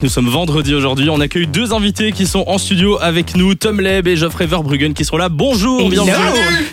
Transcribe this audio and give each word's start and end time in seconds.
Nous 0.00 0.08
sommes 0.08 0.28
vendredi 0.28 0.76
aujourd'hui. 0.76 1.10
On 1.10 1.18
accueille 1.18 1.48
deux 1.48 1.72
invités 1.72 2.12
qui 2.12 2.24
sont 2.24 2.44
en 2.46 2.56
studio 2.58 3.00
avec 3.02 3.34
nous, 3.36 3.56
Tom 3.56 3.80
Leb 3.80 4.06
et 4.06 4.14
Geoffrey 4.14 4.46
Verbruggen 4.46 4.94
qui 4.94 5.04
sont 5.04 5.16
là. 5.16 5.28
Bonjour, 5.28 5.90
bienvenue 5.90 6.12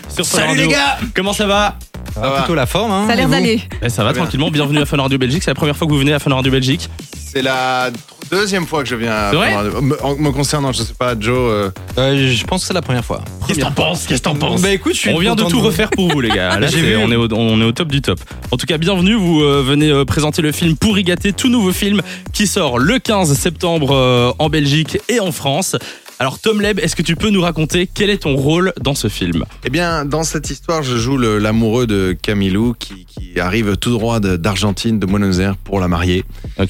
sur 0.08 0.24
Fun 0.24 0.36
Salut 0.38 0.46
Radio. 0.50 0.62
les 0.62 0.68
gars 0.68 0.96
Comment 1.12 1.32
ça 1.32 1.48
va 1.48 1.76
Ça 2.14 2.20
va 2.20 2.36
plutôt 2.38 2.54
la 2.54 2.66
forme, 2.66 2.92
hein 2.92 3.02
Ça 3.08 3.14
a 3.14 3.16
l'air 3.16 3.28
d'aller. 3.28 3.60
Eh, 3.82 3.88
Ça 3.88 4.04
va 4.04 4.10
Très 4.10 4.20
bien. 4.20 4.22
tranquillement. 4.26 4.50
Bienvenue 4.52 4.78
à 4.78 4.86
Fun 4.86 4.98
Radio 5.02 5.18
Belgique. 5.18 5.42
C'est 5.42 5.50
la 5.50 5.56
première 5.56 5.76
fois 5.76 5.88
que 5.88 5.92
vous 5.92 5.98
venez 5.98 6.12
à 6.12 6.20
Fun 6.20 6.32
Radio 6.32 6.52
Belgique. 6.52 6.88
C'est 7.18 7.42
la 7.42 7.90
deuxième 8.30 8.66
fois 8.66 8.82
que 8.82 8.88
je 8.88 8.94
viens. 8.96 9.12
à- 9.12 9.30
C'est 9.30 9.36
vrai 9.36 9.80
me, 9.82 10.04
en 10.04 10.16
me 10.16 10.30
concernant, 10.30 10.72
je 10.72 10.82
sais 10.82 10.94
pas, 10.98 11.14
Joe. 11.18 11.36
euh, 11.36 11.70
Euh, 11.98 12.32
Je 12.32 12.44
pense 12.44 12.62
que 12.62 12.68
c'est 12.68 12.74
la 12.74 12.82
première 12.82 13.04
fois. 13.04 13.22
Qu'est-ce 13.46 13.58
que 13.58 13.64
t'en 13.64 13.70
penses 13.70 14.06
Qu'est-ce 14.06 14.20
que 14.20 14.24
t'en 14.24 14.34
penses 14.34 14.60
Bah 14.62 14.70
écoute, 14.72 14.94
je 14.94 14.98
suis 14.98 15.10
On 15.10 15.18
vient 15.18 15.34
de 15.34 15.42
content 15.42 15.56
tout 15.56 15.60
refaire 15.62 15.90
pour 15.90 16.10
vous 16.10 16.20
les 16.20 16.28
gars. 16.30 16.58
Là, 16.60 16.66
J'ai 16.66 16.76
c'est- 16.78 16.82
vu. 16.82 16.96
on, 16.96 17.10
est 17.10 17.16
au, 17.16 17.28
on 17.32 17.60
est 17.60 17.64
au 17.64 17.72
top 17.72 17.88
du 17.88 18.02
top. 18.02 18.18
En 18.50 18.56
tout 18.56 18.66
cas, 18.66 18.78
bienvenue. 18.78 19.14
Vous 19.14 19.42
euh, 19.42 19.62
venez 19.66 19.90
euh, 19.90 20.04
présenter 20.04 20.42
le 20.42 20.52
film 20.52 20.76
Pour 20.76 20.98
y 20.98 21.04
gâter, 21.04 21.32
tout 21.32 21.48
nouveau 21.48 21.72
film 21.72 22.02
qui 22.32 22.46
sort 22.46 22.78
le 22.78 22.98
15 22.98 23.32
septembre 23.34 23.92
euh, 23.94 24.32
en 24.38 24.48
Belgique 24.48 24.98
et 25.08 25.20
en 25.20 25.32
France. 25.32 25.76
Alors 26.18 26.38
Tom 26.38 26.62
Leb, 26.62 26.78
est-ce 26.78 26.96
que 26.96 27.02
tu 27.02 27.14
peux 27.14 27.28
nous 27.28 27.42
raconter 27.42 27.86
quel 27.92 28.08
est 28.08 28.22
ton 28.22 28.36
rôle 28.36 28.72
dans 28.80 28.94
ce 28.94 29.08
film? 29.08 29.44
Eh 29.64 29.70
bien, 29.70 30.06
dans 30.06 30.24
cette 30.24 30.48
histoire, 30.48 30.82
je 30.82 30.96
joue 30.96 31.18
l'amoureux 31.18 31.86
de 31.86 32.16
Camilou 32.20 32.74
qui, 32.78 33.04
qui 33.04 33.38
arrive 33.38 33.76
tout 33.76 33.90
droit 33.90 34.18
d'Argentine, 34.18 34.98
de 34.98 35.04
Buenos 35.04 35.40
Aires, 35.40 35.58
pour 35.58 35.78
la 35.78 35.88
marier. 35.88 36.24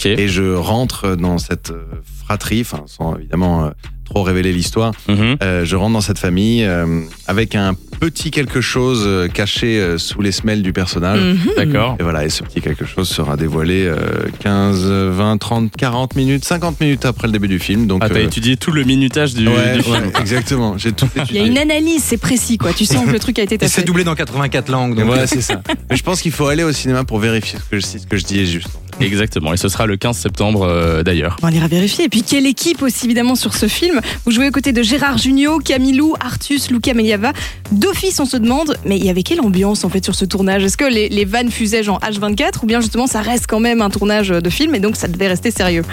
Et 0.04 0.26
je 0.26 0.52
rentre 0.54 1.14
dans 1.14 1.38
cette 1.38 1.70
euh, 1.70 1.84
fratrie, 2.24 2.62
enfin, 2.62 2.82
sans 2.86 3.16
évidemment 3.16 3.66
euh, 3.66 3.70
trop 4.06 4.22
révéler 4.22 4.52
l'histoire. 4.52 4.92
Mhm. 5.08 5.36
Euh, 5.42 5.64
je 5.64 5.76
rentre 5.76 5.92
dans 5.92 6.00
cette 6.00 6.18
famille 6.18 6.64
euh, 6.64 7.02
avec 7.26 7.54
un 7.54 7.74
petit 8.00 8.30
quelque 8.30 8.60
chose 8.60 9.02
euh, 9.06 9.28
caché 9.28 9.78
euh, 9.80 9.98
sous 9.98 10.20
les 10.22 10.32
semelles 10.32 10.62
du 10.62 10.72
personnage. 10.72 11.20
Mhm. 11.20 11.38
D'accord. 11.56 11.96
Et 11.98 12.02
voilà, 12.02 12.24
et 12.24 12.28
ce 12.30 12.42
petit 12.42 12.60
quelque 12.60 12.84
chose 12.84 13.08
sera 13.08 13.36
dévoilé 13.36 13.84
euh, 13.86 13.96
15, 14.40 14.84
20, 14.86 15.38
30, 15.38 15.72
40 15.76 16.16
minutes, 16.16 16.44
50 16.44 16.80
minutes 16.80 17.04
après 17.04 17.26
le 17.28 17.32
début 17.32 17.48
du 17.48 17.58
film. 17.58 17.86
Donc, 17.86 18.00
Ah, 18.04 18.08
t'as 18.08 18.16
euh, 18.20 18.24
étudié 18.24 18.56
tout 18.56 18.70
le 18.72 18.84
minutage 18.84 19.34
du, 19.34 19.46
ouais, 19.48 19.76
du 19.76 19.82
film. 19.82 19.94
ouais, 19.96 20.20
exactement. 20.20 20.76
J'ai 20.78 20.92
tout 20.92 21.08
Il 21.30 21.36
y 21.36 21.38
a 21.38 21.44
une 21.46 21.58
analyse, 21.58 22.02
c'est 22.02 22.16
précis 22.18 22.58
quoi. 22.58 22.72
Tu 22.72 22.84
sens 22.84 23.04
que 23.06 23.10
le 23.10 23.18
truc 23.18 23.38
a 23.38 23.42
été 23.42 23.54
Et 23.56 23.58
c'est 23.60 23.66
taffé. 23.76 23.82
doublé 23.84 24.04
dans 24.04 24.14
84 24.14 24.68
langues. 24.70 24.94
Donc 24.96 25.06
Voilà, 25.06 25.26
c'est 25.26 25.40
ça. 25.40 25.62
Mais 25.90 25.96
je 25.96 26.02
pense 26.02 26.20
qu'il 26.20 26.32
faut 26.32 26.46
aller 26.46 26.62
au 26.64 26.72
cinéma 26.72 27.04
pour 27.04 27.18
vérifier 27.18 27.58
ce 27.58 27.64
que 27.70 27.76
je, 27.80 27.84
si 27.86 27.98
ce 27.98 28.06
que 28.06 28.16
je 28.16 28.24
dis 28.24 28.40
est 28.40 28.46
juste. 28.46 28.68
Exactement. 29.00 29.52
Et 29.52 29.56
ce 29.56 29.68
sera 29.68 29.86
le 29.86 29.96
15 29.96 30.16
septembre 30.16 30.62
euh, 30.62 31.02
d'ailleurs. 31.02 31.36
On 31.42 31.48
ira 31.50 31.66
vérifier. 31.68 32.04
Et 32.04 32.08
puis 32.08 32.22
quelle 32.22 32.46
équipe 32.46 32.82
aussi 32.82 33.04
évidemment 33.06 33.34
sur 33.34 33.54
ce 33.54 33.66
film. 33.68 34.00
Vous 34.24 34.30
jouez 34.32 34.48
aux 34.48 34.52
côtés 34.52 34.72
de 34.72 34.82
Gérard 34.82 35.18
Jugnot, 35.18 35.58
Camilou, 35.58 36.14
Artus, 36.20 36.70
Luca 36.70 36.94
Meliava. 36.94 37.32
D'office 37.72 38.18
on 38.20 38.24
se 38.26 38.36
demande, 38.36 38.76
mais 38.84 38.96
il 38.96 39.04
y 39.04 39.10
avait 39.10 39.22
quelle 39.22 39.40
ambiance 39.40 39.84
en 39.84 39.88
fait 39.88 40.04
sur 40.04 40.14
ce 40.14 40.24
tournage? 40.24 40.64
Est-ce 40.64 40.76
que 40.76 40.84
les, 40.84 41.08
les 41.08 41.24
vannes 41.24 41.50
fusaient 41.50 41.82
genre 41.82 42.00
H24 42.00 42.62
ou 42.62 42.66
bien 42.66 42.80
justement 42.80 43.06
ça 43.06 43.20
reste 43.20 43.46
quand 43.48 43.60
même 43.60 43.82
un 43.82 43.90
tournage 43.90 44.28
de 44.28 44.50
film 44.50 44.74
et 44.74 44.80
donc 44.80 44.96
ça 44.96 45.08
devait 45.08 45.28
rester 45.28 45.50
sérieux? 45.50 45.84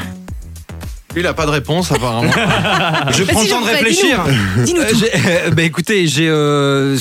Lui, 1.13 1.21
il 1.21 1.27
a 1.27 1.33
pas 1.35 1.45
de 1.45 1.51
réponse, 1.51 1.91
apparemment. 1.91 2.31
je 3.11 3.23
prends 3.23 3.41
si, 3.41 3.45
le 3.47 3.51
temps 3.51 3.61
de 3.61 3.65
réfléchir. 3.67 4.23
Dis-nous 4.65 4.81
Euh, 4.81 4.89
tout. 4.89 5.05
euh, 5.27 5.51
bah 5.51 5.61
écoutez, 5.61 6.07
j'ai 6.07 6.27
euh, 6.27 6.97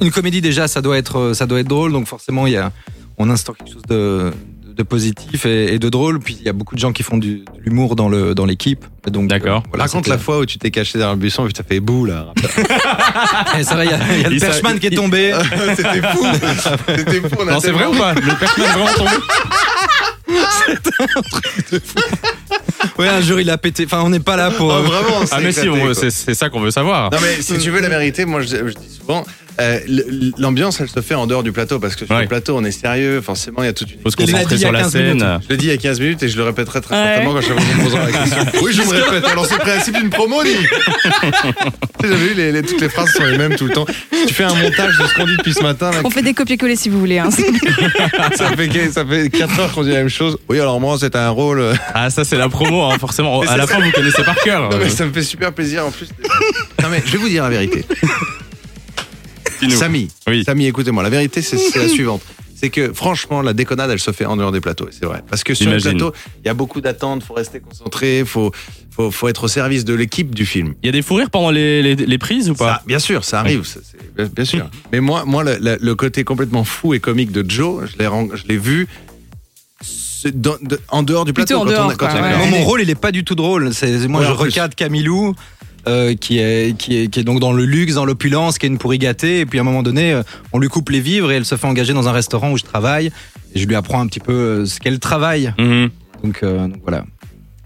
une 0.00 0.10
comédie 0.10 0.40
déjà, 0.40 0.66
ça 0.66 0.82
doit 0.82 0.98
être, 0.98 1.34
ça 1.34 1.46
doit 1.46 1.60
être 1.60 1.68
drôle, 1.68 1.92
donc 1.92 2.08
forcément 2.08 2.48
il 2.48 2.54
y 2.54 2.56
a, 2.56 2.72
on 3.16 3.30
instaure 3.30 3.56
quelque 3.56 3.72
chose 3.72 3.82
de, 3.88 4.32
de 4.76 4.82
positif 4.82 5.46
et, 5.46 5.74
et 5.74 5.78
de 5.78 5.88
drôle. 5.88 6.18
Puis 6.20 6.36
il 6.40 6.44
y 6.46 6.48
a 6.48 6.52
beaucoup 6.52 6.74
de 6.74 6.80
gens 6.80 6.92
qui 6.92 7.02
font 7.02 7.16
du, 7.18 7.36
de 7.38 7.44
l'humour 7.64 7.96
dans 7.96 8.08
le 8.08 8.34
dans 8.34 8.44
l'équipe. 8.46 8.84
Et 9.06 9.10
Donc 9.10 9.28
D'accord. 9.28 9.58
euh, 9.64 9.68
voilà, 9.70 9.84
Raconte 9.84 10.04
c'était- 10.04 10.16
la 10.16 10.18
fois 10.22 10.38
où 10.40 10.46
tu 10.46 10.58
t'es 10.58 10.70
caché 10.70 10.98
derrière 10.98 11.14
le 11.14 11.20
buisson 11.20 11.44
et 11.44 11.48
tu 11.48 11.52
t'as 11.54 11.62
fait 11.62 11.80
bout, 11.80 12.04
là. 12.06 12.32
Eh, 13.58 13.62
c'est 13.64 13.74
vrai, 13.74 13.86
il 13.86 13.90
y 13.90 13.94
a, 13.94 14.18
y 14.22 14.24
a 14.24 14.28
le 14.30 14.38
perchman 14.40 14.78
qui 14.78 14.86
est 14.86 14.90
tombé. 14.90 15.32
C'était 15.76 16.02
fou. 16.02 16.26
C'était 16.96 17.20
fou. 17.20 17.36
on 17.40 17.48
a 17.48 17.52
Non, 17.52 17.60
c'est 17.60 17.70
vrai 17.70 17.86
ou 17.86 17.92
pas? 17.94 18.14
Le 18.14 18.20
personnage 18.38 18.68
est 18.70 18.72
vraiment 18.72 18.94
tombé? 18.96 19.10
Ouais, 22.98 23.08
un 23.08 23.20
jour 23.20 23.40
il 23.40 23.50
a 23.50 23.58
pété. 23.58 23.84
Enfin, 23.86 24.02
on 24.04 24.10
n'est 24.10 24.20
pas 24.20 24.36
là 24.36 24.50
pour. 24.50 24.68
Oh, 24.68 24.72
euh, 24.72 24.80
vraiment, 24.82 25.16
on 25.22 25.26
s'est 25.26 25.34
Ah 25.36 25.40
mais 25.42 25.52
si, 25.52 25.66
éclaté, 25.66 25.94
c'est 25.94 26.10
c'est 26.10 26.34
ça 26.34 26.48
qu'on 26.48 26.60
veut 26.60 26.70
savoir. 26.70 27.10
Non 27.10 27.18
mais 27.20 27.42
si 27.42 27.58
tu 27.58 27.70
veux 27.70 27.80
la 27.80 27.88
vérité, 27.88 28.24
moi 28.24 28.40
je, 28.42 28.46
je 28.48 28.72
dis 28.74 28.94
souvent, 29.00 29.24
euh, 29.60 29.78
l'ambiance 30.38 30.80
elle 30.80 30.88
se 30.88 31.00
fait 31.00 31.14
en 31.14 31.26
dehors 31.26 31.42
du 31.42 31.52
plateau 31.52 31.78
parce 31.78 31.94
que 31.96 32.06
sur 32.06 32.14
Ouais. 32.14 32.22
le 32.22 32.28
plateau 32.28 32.56
on 32.56 32.64
est 32.64 32.70
sérieux, 32.72 33.20
forcément 33.20 33.62
il 33.62 33.66
y 33.66 33.68
a 33.68 33.72
toute 33.72 33.92
une. 33.92 34.00
Faut 34.00 34.10
se 34.10 34.16
concentrer 34.16 34.58
sur 34.58 34.72
la 34.72 34.80
15 34.82 34.92
scène. 34.92 35.04
minutes. 35.14 35.24
Je 35.44 35.48
l'ai 35.50 35.56
dit 35.56 35.66
il 35.66 35.70
y 35.70 35.74
a 35.74 35.76
15 35.76 36.00
minutes 36.00 36.22
et 36.22 36.28
je 36.28 36.36
le 36.36 36.44
répéterai 36.44 36.80
très 36.80 36.94
Ouais. 36.96 37.04
certainement 37.04 37.34
quand 37.34 37.42
fois 37.42 37.54
qu'on 37.56 37.78
me 37.78 37.84
posera 37.84 38.04
la 38.06 38.12
question. 38.12 38.44
Oui, 38.62 38.72
je 38.72 38.82
me 38.82 38.88
répète. 38.88 39.24
Alors 39.30 39.46
c'est 39.46 39.54
le 39.56 39.60
principe 39.60 39.96
d'une 39.98 40.10
promo, 40.10 40.42
dit. 40.42 40.50
j'avais 42.02 42.16
vu 42.16 42.34
les, 42.34 42.52
les- 42.52 42.62
toutes 42.62 42.80
les 42.80 42.88
phrases 42.88 43.10
sont 43.12 43.24
les 43.24 43.38
mêmes 43.38 43.54
tout 43.56 43.66
le 43.66 43.72
temps. 43.72 43.86
Tu 44.26 44.34
fais 44.34 44.44
un 44.44 44.54
montage 44.54 44.96
de 44.98 45.06
ce 45.06 45.14
qu'on 45.14 45.26
dit 45.26 45.36
depuis 45.36 45.54
ce 45.54 45.62
matin, 45.62 45.90
là, 45.90 45.98
On 46.04 46.10
fait 46.10 46.22
des 46.22 46.34
copier-coller 46.34 46.76
si 46.76 46.88
vous 46.88 46.98
voulez. 46.98 47.18
hein. 47.18 47.30
ça 48.36 48.50
fait 48.56 48.90
ça 48.92 49.04
fait 49.04 49.30
4 49.30 49.60
heures 49.60 49.72
qu'on 49.72 49.82
dit 49.82 49.90
la 49.90 49.96
même 49.98 50.08
chose. 50.08 50.36
Oui, 50.48 50.60
alors 50.60 50.80
moi 50.80 50.96
c'est 50.98 51.14
un 51.16 51.30
rôle. 51.30 51.60
euh, 51.60 51.74
Ah 51.94 52.10
ça 52.10 52.24
c'est 52.24 52.36
la 52.36 52.48
promo, 52.48 52.82
hein, 52.84 52.96
forcément. 52.98 53.40
Mais 53.42 53.48
À 53.48 53.56
la 53.56 53.66
fin 53.66 53.80
vous 53.80 53.90
connaissez 53.90 54.22
par 54.24 54.36
cœur. 54.36 54.70
Non 54.70 54.78
mais 54.78 54.88
ça 54.90 55.06
me 55.06 55.12
fait 55.12 55.22
super 55.22 55.52
plaisir 55.52 55.86
en 55.86 55.90
plus. 55.90 56.08
Non 56.82 56.88
mais 56.90 57.02
je 57.04 57.12
vais 57.12 57.18
vous 57.18 57.28
dire 57.28 57.44
la 57.44 57.50
vérité. 57.50 57.84
Samy, 59.70 60.08
Oui. 60.28 60.44
Samy, 60.44 60.66
écoutez-moi, 60.66 61.02
la 61.02 61.10
vérité 61.10 61.42
c'est 61.42 61.56
la 61.76 61.88
suivante. 61.88 62.22
C'est 62.56 62.70
que 62.70 62.92
franchement, 62.94 63.42
la 63.42 63.52
déconnade, 63.52 63.90
elle 63.90 63.98
se 63.98 64.10
fait 64.12 64.24
en 64.24 64.36
dehors 64.36 64.52
des 64.52 64.60
plateaux, 64.60 64.86
et 64.88 64.92
c'est 64.92 65.04
vrai. 65.04 65.22
Parce 65.28 65.42
que 65.44 65.52
sur 65.54 65.66
J'imagine. 65.66 65.90
le 65.92 65.96
plateau, 65.98 66.14
il 66.42 66.46
y 66.46 66.50
a 66.50 66.54
beaucoup 66.54 66.80
d'attentes, 66.80 67.22
faut 67.22 67.34
rester 67.34 67.60
concentré, 67.60 68.22
faut, 68.24 68.52
faut, 68.90 69.10
faut 69.10 69.28
être 69.28 69.44
au 69.44 69.48
service 69.48 69.84
de 69.84 69.92
l'équipe 69.92 70.34
du 70.34 70.46
film. 70.46 70.74
Il 70.82 70.86
y 70.86 70.88
a 70.88 70.92
des 70.92 71.02
fous 71.02 71.16
rires 71.16 71.30
pendant 71.30 71.50
les, 71.50 71.82
les, 71.82 71.94
les 71.96 72.18
prises 72.18 72.48
ou 72.48 72.54
pas? 72.54 72.76
Ça, 72.76 72.82
bien 72.86 72.98
sûr, 73.00 73.24
ça 73.24 73.40
arrive, 73.40 73.64
bien, 74.34 74.44
sûr. 74.44 74.70
Mais 74.92 75.00
moi, 75.00 75.24
moi 75.26 75.44
le, 75.44 75.58
le- 75.60 75.76
le 75.80 75.94
côté 75.94 76.24
complètement 76.24 76.64
fou 76.64 76.94
et 76.94 77.00
comique 77.00 77.32
de 77.32 77.44
Joe, 77.48 77.84
je 77.92 77.98
l'ai 77.98 78.06
ren- 78.06 78.28
je 78.34 78.44
l'ai 78.46 78.56
vu 78.56 78.86
c'est 79.82 80.40
dans- 80.40 80.56
de- 80.62 80.80
en 80.88 81.02
dehors 81.02 81.24
du 81.26 81.32
plateau. 81.34 81.56
en 81.56 81.64
quand 81.64 81.70
dehors, 81.70 81.86
on 81.86 81.90
a- 81.90 81.96
quand 81.96 82.06
quoi, 82.08 82.14
on 82.18 82.22
a- 82.22 82.30
ouais. 82.30 82.36
Moi, 82.38 82.46
mon 82.46 82.64
rôle, 82.64 82.80
il 82.80 82.88
est 82.88 82.94
pas 82.94 83.12
du 83.12 83.24
tout 83.24 83.34
drôle. 83.34 83.74
C'est 83.74 84.06
moi, 84.08 84.20
Ouais, 84.22 84.26
je 84.28 84.32
recadre 84.32 84.74
Camilou. 84.74 85.34
Euh, 85.86 86.14
qui 86.14 86.38
est 86.38 86.76
qui 86.76 86.96
est 86.96 87.08
qui 87.08 87.20
est 87.20 87.24
donc 87.24 87.40
dans 87.40 87.52
le 87.52 87.64
luxe, 87.64 87.94
dans 87.94 88.04
l'opulence, 88.04 88.58
qui 88.58 88.66
est 88.66 88.68
une 88.68 88.78
pourri 88.78 88.98
gâtée. 88.98 89.40
Et 89.40 89.46
puis 89.46 89.58
à 89.58 89.62
un 89.62 89.64
moment 89.64 89.82
donné, 89.82 90.12
euh, 90.12 90.22
on 90.52 90.58
lui 90.58 90.68
coupe 90.68 90.90
les 90.90 91.00
vivres 91.00 91.30
et 91.32 91.36
elle 91.36 91.44
se 91.44 91.56
fait 91.56 91.66
engager 91.66 91.92
dans 91.92 92.08
un 92.08 92.12
restaurant 92.12 92.52
où 92.52 92.56
je 92.56 92.64
travaille. 92.64 93.10
Et 93.54 93.60
je 93.60 93.66
lui 93.66 93.74
apprends 93.74 94.00
un 94.00 94.06
petit 94.06 94.20
peu 94.20 94.32
euh, 94.32 94.66
ce 94.66 94.80
qu'est 94.80 94.90
le 94.90 94.98
travail. 94.98 95.52
Mhm. 95.58 95.90
Donc, 96.22 96.40
euh, 96.42 96.68
donc 96.68 96.80
voilà. 96.82 97.04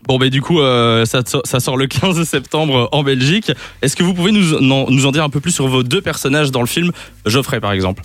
Bon 0.07 0.19
bah 0.19 0.31
du 0.31 0.41
coup 0.41 0.61
euh, 0.61 1.05
ça, 1.05 1.21
ça 1.23 1.61
sort 1.61 1.77
le 1.77 1.87
15 1.89 2.23
septembre 2.25 2.89
en 2.93 3.03
Belgique. 3.03 3.53
Est-ce 3.83 3.95
que 3.95 4.03
vous 4.03 4.15
pouvez 4.15 4.33
nous, 4.33 4.59
non, 4.61 4.91
nous 4.91 5.07
en 5.07 5.13
dire 5.13 5.23
un 5.23 5.29
peu 5.29 5.41
plus 5.41 5.53
sur 5.53 5.69
vos 5.69 5.83
deux 5.83 6.01
personnages 6.01 6.51
dans 6.51 6.61
le 6.61 6.67
film? 6.67 6.93
Geoffrey 7.27 7.61
par 7.61 7.73
exemple. 7.73 8.03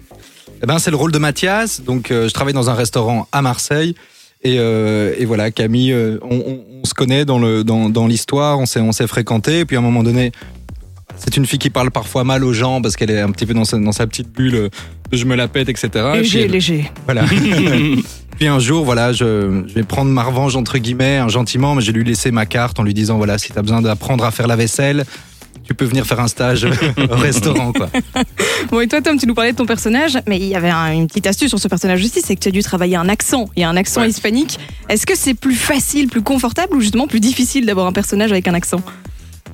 Eh 0.64 0.66
ben, 0.66 0.80
c'est 0.80 0.92
le 0.92 0.98
rôle 0.98 1.12
de 1.12 1.18
Mathias. 1.18 1.82
Donc, 1.82 2.10
euh, 2.10 2.30
je 2.30 2.34
travaille 2.34 2.54
dans 2.54 2.70
un 2.70 2.74
restaurant 2.74 3.28
à 3.34 3.42
Marseille. 3.42 3.96
Et, 4.44 4.56
euh, 4.60 5.14
et 5.18 5.26
voilà, 5.26 5.52
Camille, 5.52 5.94
on 6.22 6.60
se 6.94 6.96
connaît 6.96 7.26
dans 7.26 7.40
le 7.40 7.64
dans, 7.64 7.90
dans 7.90 8.06
l'histoire, 8.06 8.60
on 8.60 8.68
s'est 8.68 8.80
on 8.80 8.92
s'est 8.92 9.08
fréquenté. 9.08 9.60
Et 9.60 9.66
puis 9.66 9.76
à 9.76 9.80
un 9.80 9.82
moment 9.82 10.04
donné, 10.04 10.32
c'est 11.18 11.36
une 11.38 11.46
fille 11.46 11.60
qui 11.60 11.72
parle 11.72 11.90
parfois 11.90 12.24
mal 12.24 12.44
aux 12.44 12.54
gens 12.54 12.82
parce 12.82 12.96
qu'elle 12.96 13.10
est 13.10 13.20
un 13.20 13.32
petit 13.32 13.46
peu 13.48 13.54
dans 13.56 13.66
sa, 13.66 13.80
dans 13.80 13.92
sa 13.92 14.06
petite 14.06 14.32
bulle 14.32 14.56
euh, 14.56 14.70
de 15.12 15.18
je 15.18 15.26
me 15.26 15.36
la 15.36 15.48
pète, 15.48 15.70
etc. 15.70 15.90
Et 16.14 16.18
Léger, 16.18 16.42
puis, 16.44 16.52
léger. 16.52 16.92
voilà. 17.06 17.24
puis 18.38 18.48
un 18.48 18.60
jour, 18.60 18.86
voilà, 18.86 19.12
je, 19.12 19.64
je 19.68 19.74
vais 19.74 19.84
prendre 19.84 20.12
ma 20.12 20.24
revanche 20.24 20.56
entre 20.56 20.78
guillemets, 20.78 21.18
hein, 21.18 21.30
gentiment, 21.30 21.76
mais 21.76 21.82
je 21.82 21.88
vais 21.92 21.98
lui 21.98 22.06
laisser 22.06 22.30
ma 22.32 22.46
carte 22.46 22.80
en 22.80 22.84
lui 22.84 22.94
disant 22.94 23.18
voilà, 23.18 23.38
si 23.40 23.52
t'as 23.52 23.62
besoin 23.64 23.82
d'apprendre 23.82 24.24
à 24.24 24.32
faire 24.32 24.48
la 24.48 24.56
vaisselle, 24.56 25.06
tu 25.74 25.78
peux 25.78 25.86
venir 25.86 26.06
faire 26.06 26.20
un 26.20 26.28
stage 26.28 26.66
au 26.66 27.16
restaurant, 27.16 27.74
quoi. 27.74 27.90
Bon, 28.72 28.80
et 28.80 28.88
toi, 28.88 29.02
Tom, 29.02 29.18
tu 29.18 29.26
nous 29.28 29.34
parlais 29.34 29.52
de 29.52 29.58
ton 29.58 29.66
personnage, 29.66 30.18
mais 30.28 30.38
il 30.38 30.46
y 30.46 30.56
avait 30.56 30.70
un- 30.70 30.94
une 30.94 31.08
petite 31.08 31.26
astuce 31.28 31.50
sur 31.50 31.60
ce 31.60 31.68
personnage 31.68 32.02
aussi, 32.04 32.22
c'est 32.24 32.36
que 32.36 32.40
tu 32.42 32.48
as 32.48 32.52
dû 32.52 32.62
travailler 32.62 32.96
un 32.96 33.10
accent. 33.10 33.50
Il 33.56 33.62
y 33.62 33.64
a 33.64 33.70
un 33.70 33.76
accent 33.76 34.02
Ouais. 34.02 34.10
hispanique. 34.10 34.60
Est-ce 34.88 35.06
que 35.06 35.16
c'est 35.18 35.34
plus 35.34 35.56
facile, 35.56 36.08
plus 36.08 36.22
confortable 36.22 36.76
ou 36.76 36.82
justement 36.82 37.08
plus 37.08 37.20
difficile 37.20 37.66
d'avoir 37.66 37.88
un 37.88 37.92
personnage 37.92 38.32
avec 38.32 38.48
un 38.48 38.54
accent? 38.54 38.82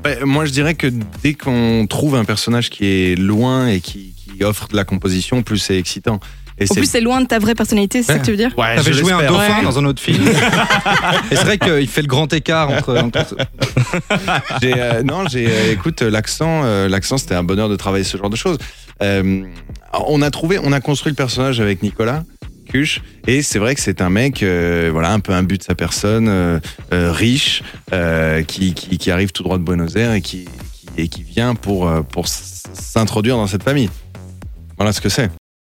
Ouais, 0.05 0.19
moi, 0.25 0.45
je 0.45 0.51
dirais 0.51 0.75
que 0.75 0.87
dès 1.23 1.33
qu'on 1.33 1.85
trouve 1.89 2.15
un 2.15 2.25
personnage 2.25 2.69
qui 2.69 2.85
est 2.85 3.15
loin 3.17 3.67
et 3.67 3.79
qui, 3.79 4.13
qui 4.15 4.43
offre 4.43 4.67
de 4.67 4.75
la 4.75 4.83
composition, 4.83 5.41
plus 5.41 5.57
c'est 5.57 5.77
excitant. 5.79 6.19
Et 6.59 6.65
En 6.69 6.73
plus, 6.75 6.89
c'est 6.89 7.01
loin 7.01 7.21
de 7.21 7.27
ta 7.27 7.39
vraie 7.39 7.55
personnalité, 7.55 8.01
c'est 8.03 8.07
ça 8.07 8.13
Ouais. 8.13 8.19
que 8.19 8.25
tu 8.25 8.31
veux 8.31 8.37
dire 8.37 8.51
ouais, 8.57 8.75
T'avais 8.75 8.93
joué 8.93 9.11
un 9.11 9.21
dauphin 9.25 9.57
Ouais. 9.59 9.63
dans 9.63 9.79
un 9.79 9.85
autre 9.85 10.01
film. 10.01 10.27
Et 11.31 11.35
c'est 11.35 11.43
vrai 11.45 11.57
qu'il 11.57 11.87
fait 11.87 12.01
le 12.01 12.07
grand 12.07 12.31
écart 12.33 12.69
entre. 12.69 12.89
euh, 14.63 15.03
non, 15.03 15.27
j'ai, 15.29 15.47
euh, 15.47 15.71
écoute, 15.73 16.01
l'accent, 16.01 16.61
euh, 16.63 16.87
l'accent, 16.89 17.17
c'était 17.17 17.35
un 17.35 17.43
bonheur 17.43 17.69
de 17.69 17.75
travailler 17.75 18.03
ce 18.03 18.17
genre 18.17 18.29
de 18.29 18.35
choses. 18.35 18.57
Euh, 19.01 19.43
on 20.07 20.21
a 20.21 20.29
trouvé, 20.31 20.59
on 20.61 20.71
a 20.71 20.81
construit 20.81 21.11
le 21.11 21.15
personnage 21.15 21.61
avec 21.61 21.81
Nicolas 21.83 22.23
Cuche, 22.67 23.01
et 23.25 23.41
c'est 23.41 23.57
vrai 23.57 23.73
que 23.73 23.81
c'est 23.81 24.01
un 24.01 24.09
mec, 24.09 24.43
euh, 24.43 24.89
voilà, 24.91 25.11
un 25.11 25.19
peu 25.19 25.31
un 25.33 25.41
but 25.43 25.57
de 25.59 25.63
sa 25.63 25.73
personne, 25.75 26.27
euh, 26.29 26.59
euh, 26.93 27.11
riche, 27.11 27.63
euh, 27.93 28.43
qui, 28.43 28.73
qui, 28.73 28.97
qui 28.97 29.09
arrive 29.11 29.31
tout 29.31 29.41
droit 29.43 29.57
de 29.57 29.63
Buenos 29.63 29.95
Aires 29.95 30.13
et 30.13 30.21
qui, 30.21 30.45
qui, 30.73 30.87
et 31.01 31.07
qui 31.07 31.23
vient 31.23 31.55
pour, 31.55 31.89
pour 32.11 32.27
s'introduire 32.27 33.37
dans 33.37 33.47
cette 33.47 33.63
famille. 33.63 33.89
Voilà 34.77 34.91
ce 34.93 35.01
que 35.01 35.09
c'est. 35.09 35.29